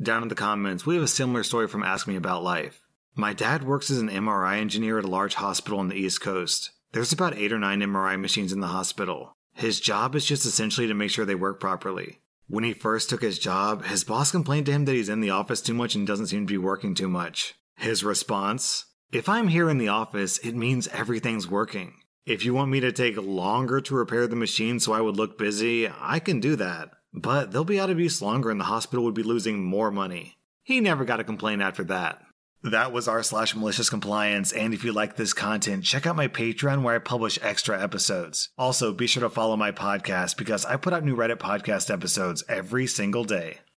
Down 0.00 0.22
in 0.22 0.28
the 0.28 0.36
comments, 0.36 0.86
we 0.86 0.94
have 0.94 1.02
a 1.02 1.08
similar 1.08 1.42
story 1.42 1.66
from 1.66 1.82
Ask 1.82 2.06
Me 2.06 2.14
About 2.14 2.44
Life. 2.44 2.82
My 3.16 3.32
dad 3.32 3.64
works 3.64 3.90
as 3.90 3.98
an 3.98 4.08
MRI 4.08 4.58
engineer 4.58 4.96
at 5.00 5.04
a 5.04 5.08
large 5.08 5.34
hospital 5.34 5.80
on 5.80 5.88
the 5.88 5.96
East 5.96 6.20
Coast. 6.20 6.70
There's 6.92 7.12
about 7.12 7.36
eight 7.36 7.52
or 7.52 7.58
nine 7.58 7.80
MRI 7.80 8.18
machines 8.18 8.52
in 8.52 8.60
the 8.60 8.68
hospital. 8.68 9.36
His 9.54 9.80
job 9.80 10.14
is 10.14 10.24
just 10.24 10.46
essentially 10.46 10.86
to 10.86 10.94
make 10.94 11.10
sure 11.10 11.24
they 11.24 11.34
work 11.34 11.58
properly. 11.58 12.20
When 12.46 12.62
he 12.62 12.74
first 12.74 13.10
took 13.10 13.22
his 13.22 13.40
job, 13.40 13.86
his 13.86 14.04
boss 14.04 14.30
complained 14.30 14.66
to 14.66 14.72
him 14.72 14.84
that 14.84 14.94
he's 14.94 15.08
in 15.08 15.20
the 15.20 15.30
office 15.30 15.60
too 15.60 15.74
much 15.74 15.96
and 15.96 16.06
doesn't 16.06 16.28
seem 16.28 16.46
to 16.46 16.52
be 16.52 16.58
working 16.58 16.94
too 16.94 17.08
much. 17.08 17.54
His 17.76 18.04
response 18.04 18.84
If 19.10 19.28
I'm 19.28 19.48
here 19.48 19.68
in 19.68 19.78
the 19.78 19.88
office, 19.88 20.38
it 20.38 20.54
means 20.54 20.86
everything's 20.88 21.50
working. 21.50 21.94
If 22.24 22.44
you 22.44 22.54
want 22.54 22.70
me 22.70 22.78
to 22.80 22.92
take 22.92 23.16
longer 23.16 23.80
to 23.80 23.94
repair 23.96 24.28
the 24.28 24.36
machine 24.36 24.78
so 24.78 24.92
I 24.92 25.00
would 25.00 25.16
look 25.16 25.36
busy, 25.36 25.88
I 25.88 26.20
can 26.20 26.38
do 26.38 26.54
that. 26.54 26.90
But 27.12 27.50
they'll 27.50 27.64
be 27.64 27.80
out 27.80 27.90
of 27.90 27.98
use 27.98 28.22
longer 28.22 28.48
and 28.48 28.60
the 28.60 28.64
hospital 28.64 29.04
would 29.04 29.14
be 29.14 29.24
losing 29.24 29.64
more 29.64 29.90
money. 29.90 30.36
He 30.62 30.80
never 30.80 31.04
got 31.04 31.18
a 31.18 31.24
complaint 31.24 31.62
after 31.62 31.82
that. 31.84 32.22
That 32.62 32.92
was 32.92 33.08
r 33.08 33.24
slash 33.24 33.56
malicious 33.56 33.90
compliance, 33.90 34.52
and 34.52 34.72
if 34.72 34.84
you 34.84 34.92
like 34.92 35.16
this 35.16 35.32
content, 35.32 35.82
check 35.82 36.06
out 36.06 36.14
my 36.14 36.28
Patreon 36.28 36.84
where 36.84 36.94
I 36.94 37.00
publish 37.00 37.36
extra 37.42 37.82
episodes. 37.82 38.50
Also, 38.56 38.92
be 38.92 39.08
sure 39.08 39.24
to 39.24 39.28
follow 39.28 39.56
my 39.56 39.72
podcast 39.72 40.36
because 40.36 40.64
I 40.64 40.76
put 40.76 40.92
out 40.92 41.04
new 41.04 41.16
Reddit 41.16 41.38
podcast 41.38 41.92
episodes 41.92 42.44
every 42.48 42.86
single 42.86 43.24
day. 43.24 43.58